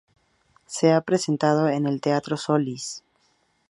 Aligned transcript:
Se 0.65 0.93
ha 0.93 1.01
presentado 1.01 1.69
en 1.69 1.85
el 1.85 2.01
Teatro 2.01 2.35
Solís. 2.35 3.03